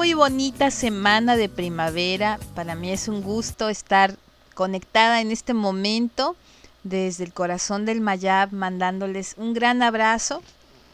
[0.00, 2.40] muy bonita semana de primavera.
[2.54, 4.16] Para mí es un gusto estar
[4.54, 6.36] conectada en este momento
[6.84, 10.42] desde el corazón del Mayab, mandándoles un gran abrazo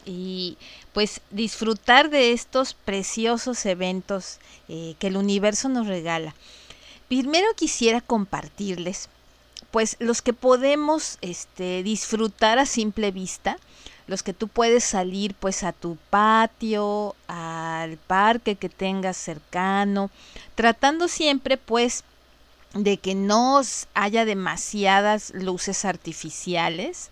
[0.05, 0.57] y
[0.91, 6.35] pues disfrutar de estos preciosos eventos eh, que el universo nos regala.
[7.07, 9.07] Primero quisiera compartirles
[9.71, 13.55] pues los que podemos este, disfrutar a simple vista,
[14.07, 20.09] los que tú puedes salir pues a tu patio, al parque que tengas cercano,
[20.55, 22.03] tratando siempre pues
[22.73, 23.61] de que no
[23.93, 27.09] haya demasiadas luces artificiales,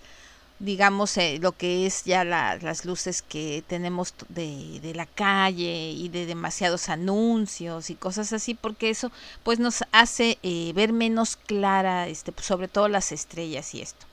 [0.60, 6.08] digamos eh, lo que es ya las luces que tenemos de, de, la calle y
[6.08, 9.12] de demasiados anuncios y cosas así porque eso
[9.44, 14.06] pues nos hace eh, ver menos clara este sobre todo las estrellas y esto.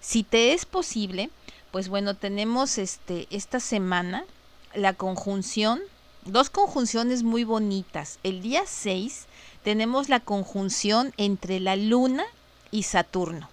[0.00, 1.28] Si te es posible
[1.70, 4.24] pues bueno, tenemos este esta semana
[4.74, 5.80] la conjunción,
[6.24, 8.18] dos conjunciones muy bonitas.
[8.22, 9.26] El día 6
[9.64, 12.24] tenemos la conjunción entre la Luna
[12.70, 13.48] y Saturno.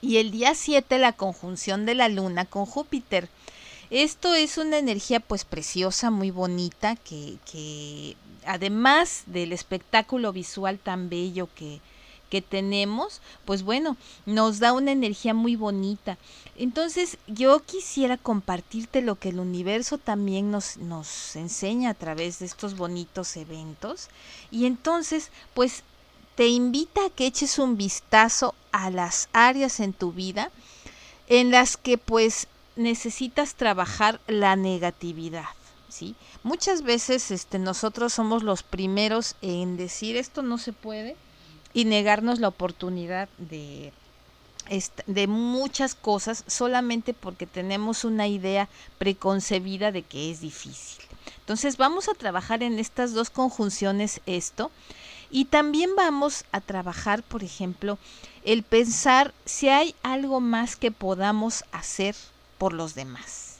[0.00, 3.28] Y el día 7 la conjunción de la Luna con Júpiter.
[3.90, 8.16] Esto es una energía pues preciosa, muy bonita, que, que
[8.46, 11.80] además del espectáculo visual tan bello que,
[12.32, 16.16] que tenemos, pues bueno, nos da una energía muy bonita.
[16.56, 22.46] Entonces yo quisiera compartirte lo que el universo también nos, nos enseña a través de
[22.46, 24.08] estos bonitos eventos.
[24.50, 25.82] Y entonces, pues
[26.34, 30.50] te invita a que eches un vistazo a las áreas en tu vida
[31.28, 35.50] en las que pues necesitas trabajar la negatividad.
[35.90, 36.14] ¿Sí?
[36.44, 41.14] Muchas veces este, nosotros somos los primeros en decir esto no se puede,
[41.74, 43.92] y negarnos la oportunidad de,
[45.06, 48.68] de muchas cosas solamente porque tenemos una idea
[48.98, 51.04] preconcebida de que es difícil.
[51.40, 54.70] Entonces vamos a trabajar en estas dos conjunciones esto
[55.30, 57.98] y también vamos a trabajar, por ejemplo,
[58.44, 62.14] el pensar si hay algo más que podamos hacer
[62.58, 63.51] por los demás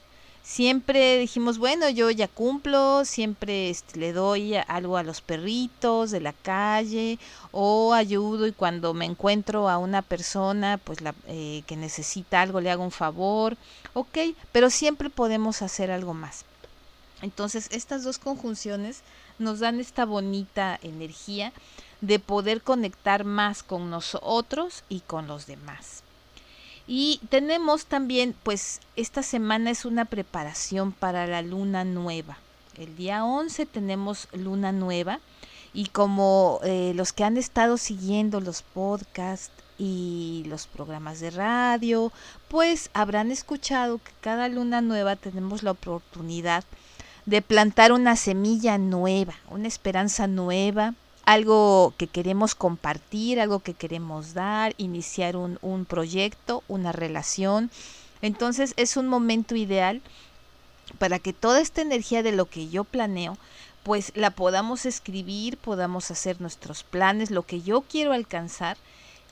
[0.42, 6.20] siempre dijimos, bueno, yo ya cumplo, siempre este, le doy algo a los perritos de
[6.20, 7.18] la calle
[7.52, 12.60] o ayudo y cuando me encuentro a una persona pues la, eh, que necesita algo
[12.60, 13.56] le hago un favor,
[13.94, 14.18] ok,
[14.50, 16.44] pero siempre podemos hacer algo más.
[17.22, 19.02] Entonces estas dos conjunciones
[19.38, 21.52] nos dan esta bonita energía
[22.00, 26.02] de poder conectar más con nosotros y con los demás.
[26.86, 32.38] Y tenemos también, pues esta semana es una preparación para la luna nueva.
[32.76, 35.20] El día 11 tenemos luna nueva
[35.74, 42.12] y como eh, los que han estado siguiendo los podcasts y los programas de radio,
[42.48, 46.64] pues habrán escuchado que cada luna nueva tenemos la oportunidad
[47.26, 50.94] de plantar una semilla nueva, una esperanza nueva,
[51.24, 57.70] algo que queremos compartir, algo que queremos dar, iniciar un, un proyecto, una relación.
[58.22, 60.02] Entonces es un momento ideal
[60.98, 63.36] para que toda esta energía de lo que yo planeo,
[63.82, 68.76] pues la podamos escribir, podamos hacer nuestros planes, lo que yo quiero alcanzar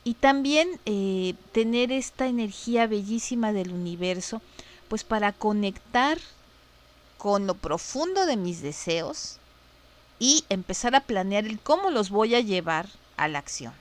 [0.03, 4.41] y también eh, tener esta energía bellísima del universo,
[4.89, 6.19] pues para conectar
[7.19, 9.39] con lo profundo de mis deseos,
[10.20, 12.87] y empezar a planear el cómo los voy a llevar
[13.17, 13.72] a la acción.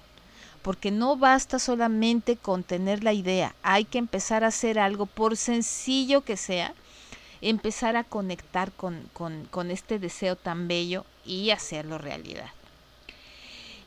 [0.63, 5.37] Porque no basta solamente con tener la idea, hay que empezar a hacer algo, por
[5.37, 6.73] sencillo que sea,
[7.41, 12.49] empezar a conectar con, con, este deseo tan bello y hacerlo realidad.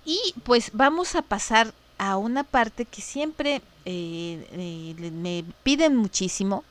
[0.05, 6.65] Y pues vamos a pasar a una parte que siempre eh, eh, me piden muchísimo.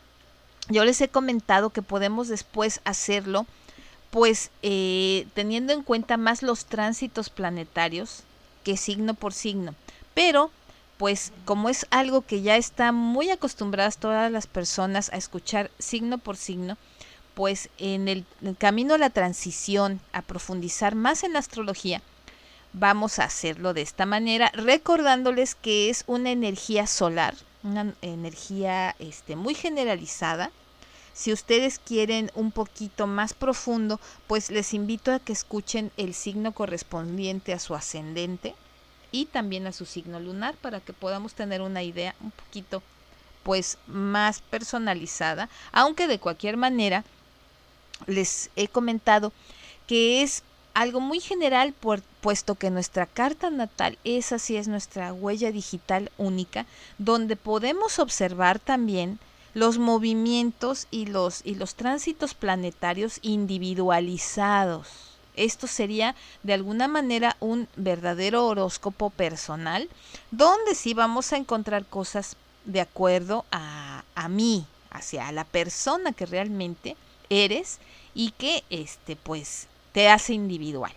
[0.69, 3.45] Yo les he comentado que podemos después hacerlo
[4.11, 8.23] pues eh, teniendo en cuenta más los tránsitos planetarios
[8.63, 9.73] que signo por signo.
[10.13, 10.51] Pero,
[10.97, 16.17] pues como es algo que ya están muy acostumbradas todas las personas a escuchar signo
[16.17, 16.77] por signo,
[17.33, 18.25] pues en el,
[18.57, 22.01] camino a la transición, a profundizar más en la astrología,
[22.73, 29.37] vamos a hacerlo de esta manera, recordándoles que es una energía solar, una energía este,
[29.37, 30.51] muy generalizada,
[31.13, 36.53] Si ustedes quieren un poquito más profundo, pues les invito a que escuchen el signo
[36.53, 38.55] correspondiente a su ascendente
[39.11, 42.81] y también a su signo lunar para que podamos tener una idea un poquito
[43.43, 47.03] pues más personalizada, aunque de cualquier manera
[48.07, 49.33] les he comentado
[49.87, 50.43] que es
[50.73, 51.73] algo muy general
[52.21, 56.65] puesto que nuestra carta natal es así es nuestra huella digital única
[56.97, 59.19] donde podemos observar también
[59.53, 64.87] los movimientos y los, y los tránsitos planetarios individualizados.
[65.35, 69.89] Esto sería de alguna manera un verdadero horóscopo personal,
[70.31, 76.25] donde sí vamos a encontrar cosas de acuerdo a, a mí, hacia la persona que
[76.25, 76.97] realmente
[77.29, 77.79] eres
[78.13, 80.91] y que este pues te hace individual.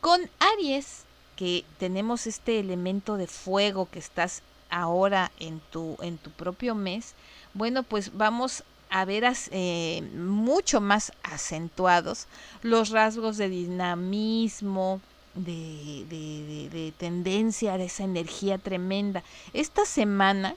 [0.00, 1.04] Con Aries,
[1.36, 7.14] que tenemos este elemento de fuego que estás ahora en tu, en tu propio mes,
[7.54, 12.26] bueno, pues vamos a ver eh, mucho más acentuados
[12.62, 15.00] los rasgos de dinamismo,
[15.34, 19.22] de, de, de, tendencia, de esa energía tremenda.
[19.52, 20.54] Esta semana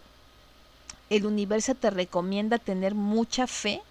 [1.10, 3.82] el universo te recomienda tener mucha fe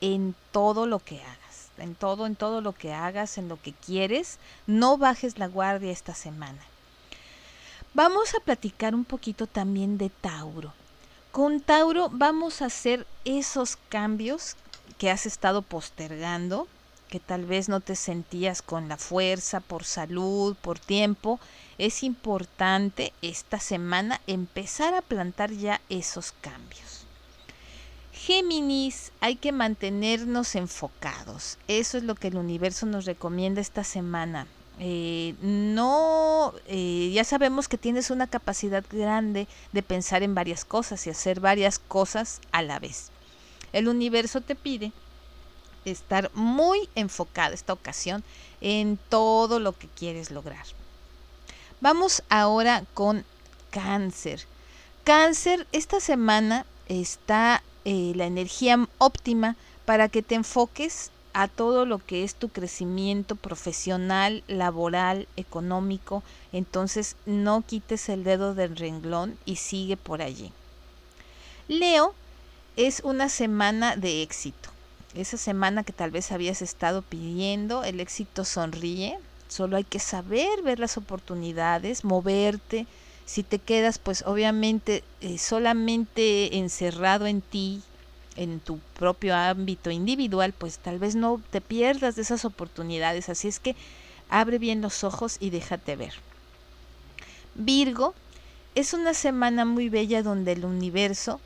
[0.00, 3.72] en todo lo que hagas, en todo, en todo lo que hagas, en lo que
[3.72, 4.38] quieres.
[4.66, 6.60] No bajes la guardia esta semana.
[7.94, 10.72] Vamos a platicar un poquito también de Tauro.
[11.38, 14.56] Con Tauro vamos a hacer esos cambios
[14.98, 16.66] que has estado postergando,
[17.08, 21.38] que tal vez no te sentías con la fuerza, por salud, por tiempo.
[21.78, 27.06] Es importante esta semana empezar a plantar ya esos cambios.
[28.12, 31.56] Géminis, hay que mantenernos enfocados.
[31.68, 34.48] Eso es lo que el universo nos recomienda esta semana.
[34.80, 41.06] Eh, no, eh, ya sabemos que tienes una capacidad grande de pensar en varias cosas
[41.06, 43.10] y hacer varias cosas a la vez.
[43.72, 44.92] El universo te pide
[45.84, 48.22] estar muy enfocado esta ocasión
[48.60, 50.64] en todo lo que quieres lograr.
[51.80, 53.24] Vamos ahora con
[53.70, 54.46] cáncer.
[55.04, 61.98] Cáncer, esta semana está eh, la energía óptima para que te enfoques a todo lo
[61.98, 66.22] que es tu crecimiento profesional, laboral, económico.
[66.52, 70.52] Entonces no quites el dedo del renglón y sigue por allí.
[71.68, 72.14] Leo
[72.76, 74.70] es una semana de éxito.
[75.14, 79.18] Esa semana que tal vez habías estado pidiendo, el éxito sonríe.
[79.48, 82.86] Solo hay que saber ver las oportunidades, moverte.
[83.24, 87.82] Si te quedas, pues obviamente eh, solamente encerrado en ti,
[88.38, 93.28] en tu propio ámbito individual, pues tal vez no te pierdas de esas oportunidades.
[93.28, 93.74] Así es que
[94.30, 96.14] abre bien los ojos y déjate ver.
[97.56, 98.14] Virgo,
[98.76, 101.40] es una semana muy bella donde el universo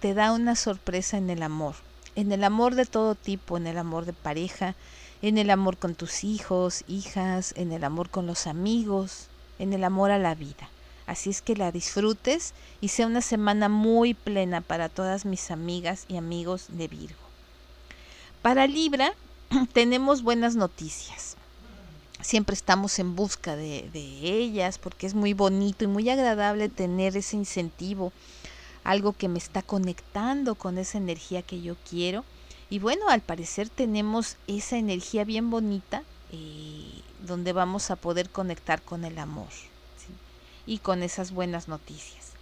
[0.00, 1.76] te da una sorpresa en el amor,
[2.14, 4.74] en el amor de todo tipo, en el amor de pareja,
[5.22, 9.82] en el amor con tus hijos, hijas, en el amor con los amigos, en el
[9.82, 10.68] amor a la vida.
[11.06, 16.06] Así es que la disfrutes y sea una semana muy plena para todas mis amigas
[16.08, 17.18] y amigos de Virgo.
[18.40, 19.12] Para Libra
[19.72, 21.36] tenemos buenas noticias.
[22.22, 27.36] Siempre estamos en busca de, ellas porque es muy bonito y muy agradable tener ese
[27.36, 28.12] incentivo,
[28.82, 32.24] algo que me está conectando con esa energía que yo quiero.
[32.70, 38.80] Y bueno, al parecer tenemos esa energía bien bonita eh, donde vamos a poder conectar
[38.80, 39.48] con el amor
[40.66, 42.32] y con esas buenas noticias.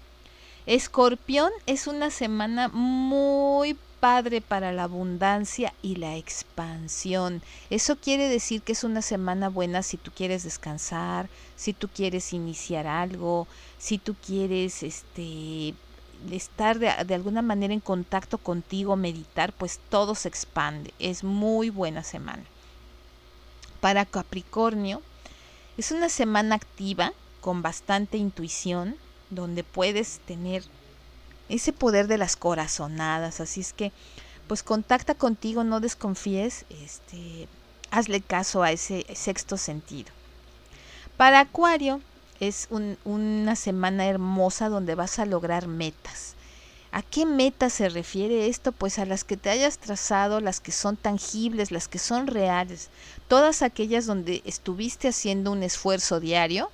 [0.67, 7.43] Escorpión es una semana muy padre para la abundancia y la expansión.
[7.71, 12.33] Eso quiere decir que es una semana buena si tú quieres descansar, si tú quieres
[12.33, 13.47] iniciar algo,
[13.79, 15.75] si tú quieres este
[16.31, 20.93] estar de, de, alguna manera en contacto contigo, meditar, pues todo se expande.
[20.99, 22.45] Es muy buena semana.
[23.81, 25.03] Para Capricornio,
[25.77, 27.13] es una semana activa
[27.43, 28.97] con bastante intuición,
[29.29, 30.63] donde puedes tener
[31.51, 33.41] ese poder de las corazonadas.
[33.41, 33.93] Así es que,
[34.47, 37.49] pues contacta contigo, no desconfíes, este,
[37.91, 40.11] hazle caso a ese sexto sentido.
[41.19, 42.01] Para Acuario
[42.41, 42.69] es
[43.05, 46.35] una semana hermosa donde vas a lograr metas.
[46.91, 48.71] ¿A qué metas se refiere esto?
[48.71, 52.91] Pues a las que te hayas trazado, las que son tangibles, las que son reales,
[53.29, 56.71] todas aquellas donde estuviste haciendo un esfuerzo diario,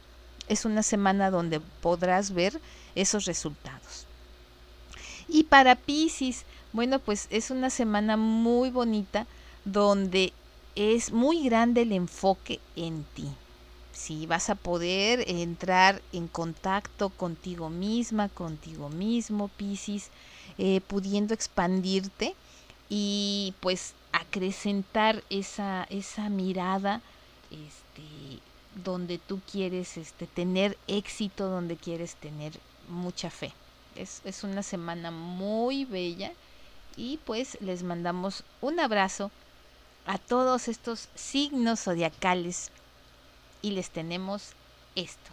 [0.49, 2.61] es una semana donde podrás ver
[2.95, 4.07] esos resultados.
[5.29, 9.27] Y para Pisces, bueno, pues es una semana muy bonita
[9.65, 10.33] donde
[10.75, 13.29] es muy grande el enfoque en ti.
[13.93, 20.11] Si vas a poder entrar en contacto contigo misma, contigo mismo, Pisces,
[20.57, 22.35] eh, pudiendo expandirte
[22.89, 27.03] y pues acrecentar esa, esa mirada
[27.51, 28.41] este,
[28.85, 32.53] donde tú quieres este, tener éxito, donde quieres tener
[32.89, 33.53] mucha fe.
[33.97, 36.33] Es, es una semana muy bella
[36.97, 39.31] y pues les mandamos un abrazo
[40.07, 42.71] a todos estos signos zodiacales
[43.63, 44.53] y les tenemos
[44.95, 45.31] esto.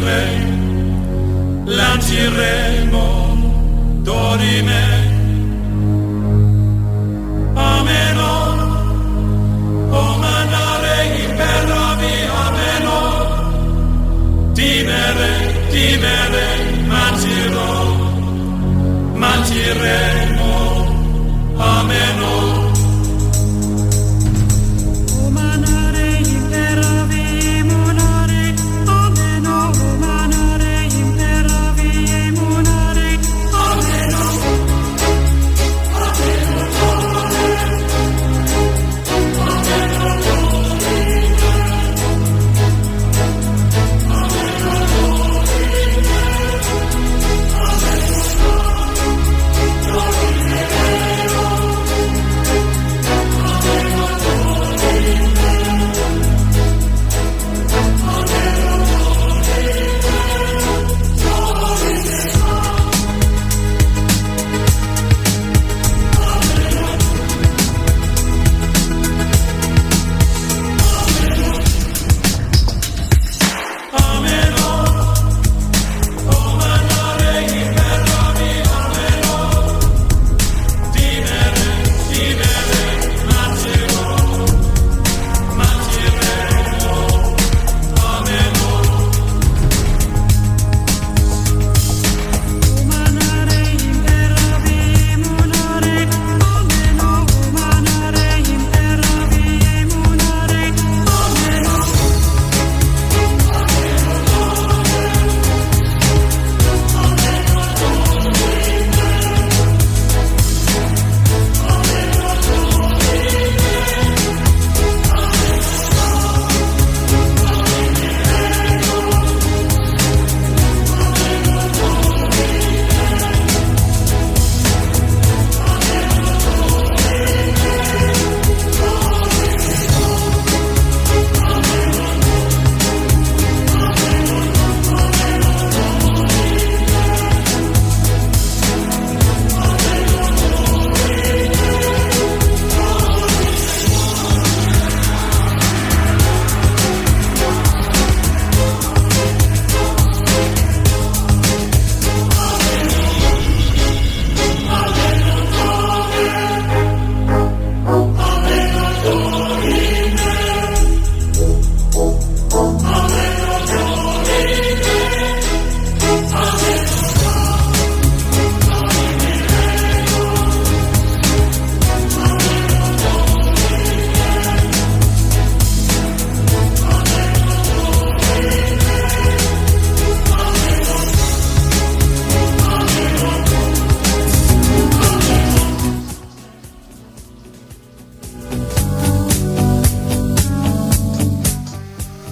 [0.00, 3.04] Lancire, lanciremo,
[4.04, 5.05] dorime,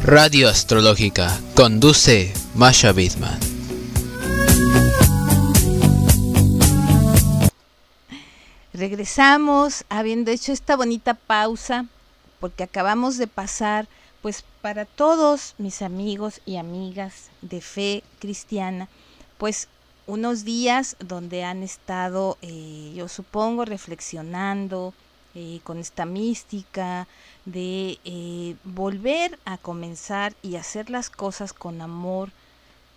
[0.06, 1.34] Radio Astrológica.
[1.56, 3.40] Conduce Masha Bidman.
[8.74, 11.86] Regresamos habiendo hecho esta bonita pausa
[12.38, 13.88] porque acabamos de pasar
[14.20, 18.90] pues para todos mis amigos y amigas de fe cristiana
[19.38, 19.68] pues
[20.06, 24.92] unos días donde han estado eh, yo supongo reflexionando
[25.34, 27.08] eh, con esta mística
[27.44, 32.30] de eh, volver a comenzar y hacer las cosas con amor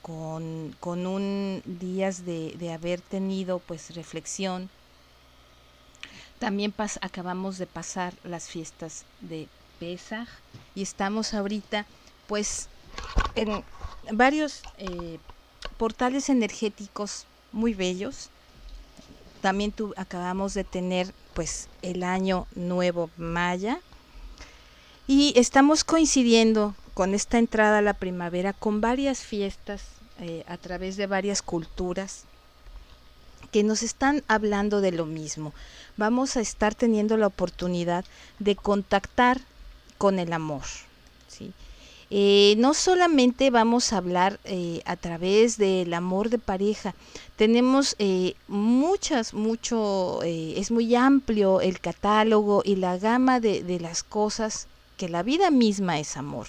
[0.02, 4.70] con, con un días de, de haber tenido pues reflexión
[6.40, 9.48] también pas- acabamos de pasar las fiestas de
[9.80, 10.28] Pesaj
[10.76, 11.86] y estamos ahorita
[12.28, 12.70] pues
[13.36, 13.64] en
[14.12, 15.20] varios eh,
[15.78, 18.30] portales energéticos muy bellos.
[19.42, 23.80] También tu- acabamos de tener pues el año nuevo maya
[25.06, 29.84] Y estamos coincidiendo con esta entrada a la primavera con varias fiestas
[30.20, 32.24] eh, a través de varias culturas
[33.52, 35.54] que nos están hablando de lo mismo.
[35.96, 38.04] Vamos a estar teniendo la oportunidad
[38.40, 39.40] de contactar
[40.00, 40.64] con el amor.
[42.10, 46.96] Eh, no solamente vamos a hablar eh, a través del amor de pareja,
[47.36, 54.04] tenemos eh, muchas, mucho, eh, es muy amplio el catálogo y la gama de las
[54.04, 56.48] cosas que la vida misma es amor.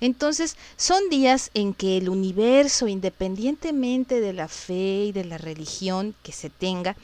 [0.00, 6.14] Entonces, son días en que el universo, independientemente de la fe y de la religión
[6.22, 6.96] que se tenga,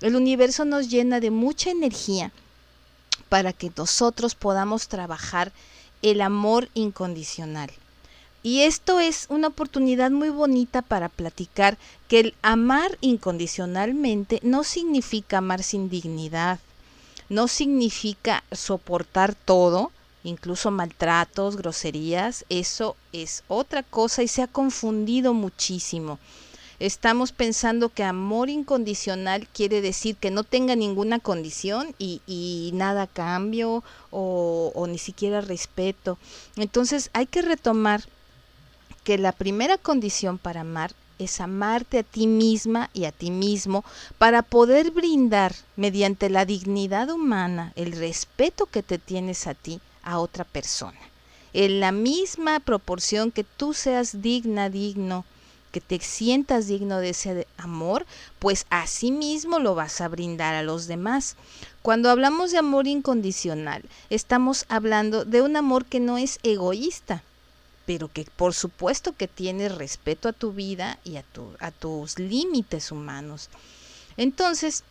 [0.00, 2.32] el universo nos llena de mucha energía
[3.28, 5.52] para que nosotros podamos trabajar
[6.02, 7.70] el amor incondicional.
[8.42, 11.76] Y esto es una oportunidad muy bonita para platicar
[12.08, 16.58] que el amar incondicionalmente no significa amar sin dignidad,
[17.28, 19.92] no significa soportar todo,
[20.24, 26.18] incluso maltratos, groserías, eso es otra cosa y se ha confundido muchísimo.
[26.80, 33.84] Estamos pensando que amor incondicional quiere decir que no tenga ninguna condición y, nada cambio
[34.10, 36.16] o, o ni siquiera respeto.
[36.56, 38.02] Entonces hay que retomar
[39.04, 43.84] que la primera condición para amar es amarte a ti misma y a ti mismo
[44.16, 50.18] para poder brindar mediante la dignidad humana el respeto que te tienes a ti a
[50.18, 50.98] otra persona.
[51.52, 55.26] En la misma proporción que tú seas digna, digno,
[55.70, 58.06] que te sientas digno de ese amor,
[58.38, 61.36] pues así mismo lo vas a brindar a los demás.
[61.82, 67.22] Cuando hablamos de amor incondicional, estamos hablando de un amor que no es egoísta,
[67.86, 71.24] pero que por supuesto que tiene respeto a tu vida y a,
[71.60, 73.48] a tus límites humanos.
[74.16, 74.84] Entonces,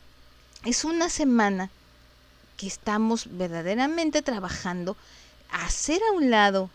[0.65, 1.69] es una semana
[2.57, 4.97] que estamos verdaderamente trabajando
[5.51, 6.69] hacer a un lado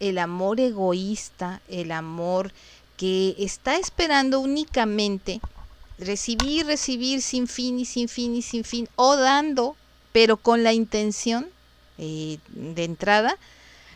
[0.00, 2.52] el amor egoísta, el amor
[3.00, 5.40] que está esperando únicamente
[5.98, 9.74] recibir, recibir sin fin y sin fin y sin fin, o dando,
[10.12, 11.48] pero con la intención
[11.96, 13.38] eh, de entrada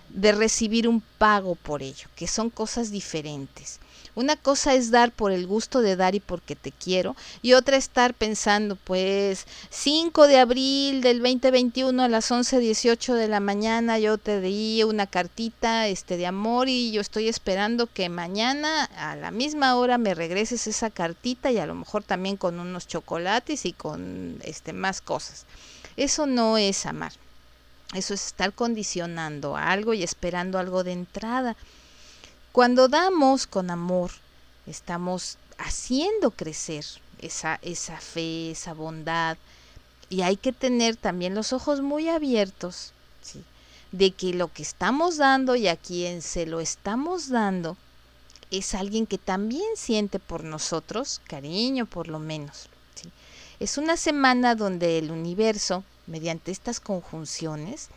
[0.09, 3.79] de recibir un pago por ello, que son cosas diferentes.
[4.17, 7.77] Una cosa es dar por el gusto de dar y porque te quiero, y otra
[7.77, 14.19] estar pensando, pues, 5 de abril del 2021 a las 11:18 de la mañana yo
[14.19, 19.31] te di una cartita este de amor y yo estoy esperando que mañana a la
[19.31, 23.73] misma hora me regreses esa cartita y a lo mejor también con unos chocolates y
[23.73, 25.45] con este más cosas.
[25.97, 27.13] Eso no es amar.
[27.95, 31.57] Eso es estar condicionando algo y esperando algo de entrada.
[32.55, 34.13] Cuando damos con amor,
[34.69, 36.85] estamos haciendo crecer
[37.19, 39.37] esa, esa fe, esa bondad.
[40.09, 42.93] Y hay que tener también los ojos muy abiertos,
[43.91, 47.77] de que lo que estamos dando y a quien se lo estamos dando
[48.53, 52.69] es alguien que también siente por nosotros cariño, por lo menos.
[53.59, 57.89] Es una semana donde el universo, mediante estas conjunciones,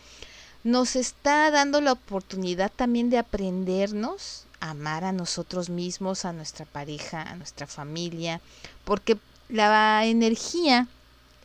[0.64, 7.22] nos está dando la oportunidad también de aprendernos amar a nosotros mismos, a nuestra pareja,
[7.22, 8.42] a nuestra familia,
[8.86, 9.18] porque
[9.50, 10.88] la energía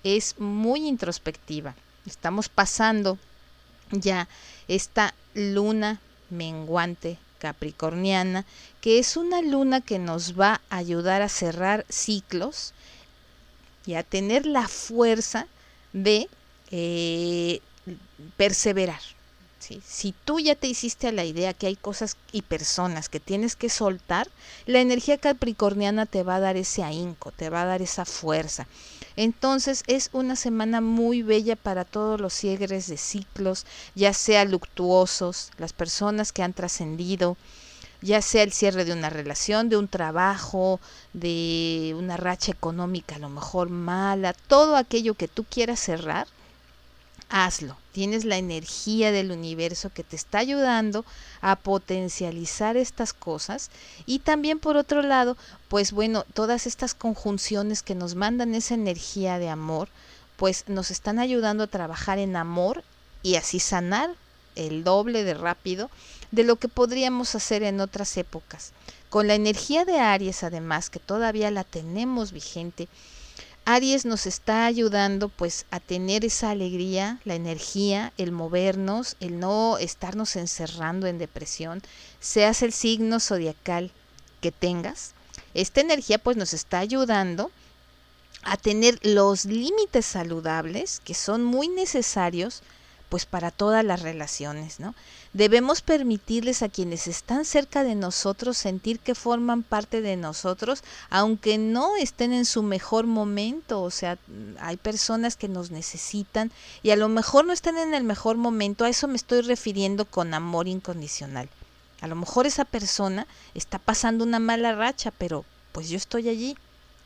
[0.04, 1.74] es muy introspectiva.
[2.06, 3.18] Estamos pasando
[3.90, 4.28] ya
[4.68, 8.44] esta luna menguante capricorniana,
[8.80, 12.72] que es una luna que nos va a ayudar a cerrar ciclos
[13.84, 15.46] y a tener la fuerza
[15.92, 16.28] de
[16.70, 17.60] eh,
[18.36, 19.00] perseverar.
[19.84, 23.54] Si tú ya te hiciste a la idea que hay cosas y personas que tienes
[23.54, 24.28] que soltar,
[24.66, 28.66] la energía capricorniana te va a dar ese ahínco, te va a dar esa fuerza.
[29.14, 35.52] Entonces es una semana muy bella para todos los ciegres de ciclos, ya sea luctuosos,
[35.58, 37.36] las personas que han trascendido,
[38.00, 40.80] ya sea el cierre de una relación, de un trabajo,
[41.12, 46.26] de una racha económica a lo mejor mala, todo aquello que tú quieras cerrar,
[47.28, 47.81] hazlo.
[47.92, 51.04] Tienes la energía del universo que te está ayudando
[51.40, 53.70] a potencializar estas cosas.
[54.06, 55.36] Y también por otro lado,
[55.68, 59.88] pues bueno, todas estas conjunciones que nos mandan esa energía de amor,
[60.36, 62.82] pues nos están ayudando a trabajar en amor
[63.22, 64.10] y así sanar
[64.56, 65.90] el doble de rápido
[66.30, 68.72] de lo que podríamos hacer en otras épocas.
[69.10, 72.88] Con la energía de Aries, además, que todavía la tenemos vigente,
[73.64, 79.78] Aries nos está ayudando pues a tener esa alegría, la energía, el movernos, el no
[79.78, 81.80] estarnos encerrando en depresión,
[82.18, 83.92] seas el signo zodiacal
[84.40, 85.14] que tengas.
[85.54, 87.52] Esta energía pues nos está ayudando
[88.42, 92.62] a tener los límites saludables que son muy necesarios
[93.12, 94.94] pues para todas las relaciones, ¿no?
[95.34, 101.58] Debemos permitirles a quienes están cerca de nosotros sentir que forman parte de nosotros, aunque
[101.58, 104.16] no estén en su mejor momento, o sea,
[104.58, 106.50] hay personas que nos necesitan
[106.82, 110.06] y a lo mejor no están en el mejor momento, a eso me estoy refiriendo
[110.06, 111.50] con amor incondicional.
[112.00, 116.56] A lo mejor esa persona está pasando una mala racha, pero pues yo estoy allí,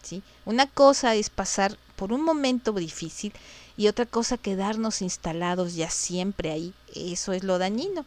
[0.05, 0.23] ¿sí?
[0.45, 3.33] Una cosa es pasar por un momento difícil
[3.77, 6.75] y otra cosa quedarnos instalados ya siempre ahí.
[6.95, 8.05] Eso es lo dañino.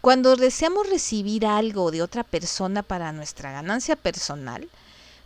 [0.00, 4.68] Cuando deseamos recibir algo de otra persona para nuestra ganancia personal,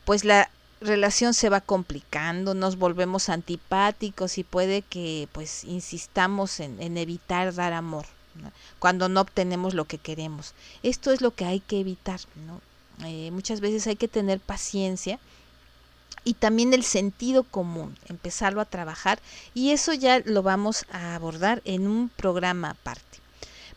[0.04, 6.98] pues la relación se va complicando, nos volvemos antipáticos y puede que pues insistamos en,
[6.98, 8.06] evitar dar amor
[8.80, 10.54] cuando no obtenemos lo que queremos.
[10.82, 12.20] Esto es lo que hay que evitar.
[12.46, 12.60] ¿no?
[13.06, 15.18] Eh, muchas veces hay que tener paciencia
[16.22, 19.20] y también el sentido común, empezarlo a trabajar
[19.52, 23.18] y eso ya lo vamos a abordar en un programa aparte.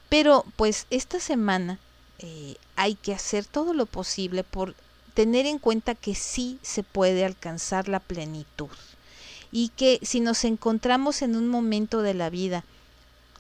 [0.10, 1.80] Pero pues esta semana
[2.20, 4.76] eh, hay que hacer todo lo posible por
[5.14, 8.70] tener en cuenta que sí se puede alcanzar la plenitud
[9.52, 12.64] y que si nos encontramos en un momento de la vida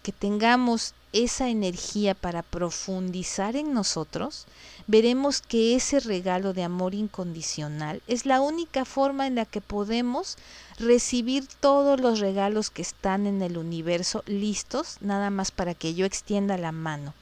[0.03, 4.45] que tengamos esa energía para profundizar en nosotros,
[4.85, 10.37] veremos que ese regalo de amor incondicional es la única forma en la que podemos
[10.77, 16.05] recibir todos los regalos que están en el universo listos, nada más para que yo
[16.05, 17.13] extienda la mano.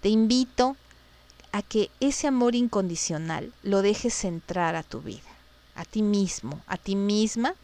[0.00, 0.76] Te invito
[1.52, 5.20] a que ese amor incondicional lo dejes entrar a tu vida,
[5.74, 7.54] a ti mismo, a ti misma,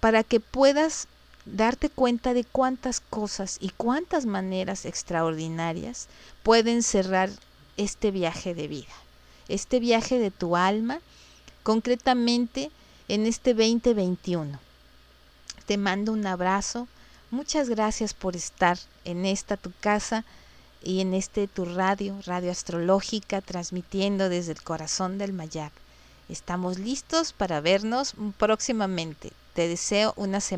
[0.00, 1.06] para que puedas
[1.44, 6.08] darte cuenta de cuántas cosas y cuántas maneras extraordinarias
[6.42, 7.30] pueden cerrar
[7.76, 8.92] este viaje de vida,
[9.48, 11.00] este viaje de tu alma,
[11.62, 12.70] concretamente
[13.08, 14.58] en este 2021.
[15.66, 16.88] Te mando un abrazo,
[17.30, 20.24] muchas gracias por estar en esta tu casa
[20.82, 25.70] y en este tu radio, radio astrológica, transmitiendo desde el corazón del Mayab.
[26.28, 29.32] Estamos listos para vernos próximamente.
[29.54, 30.52] Te deseo una semana